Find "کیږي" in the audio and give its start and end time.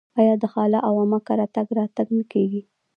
2.31-2.61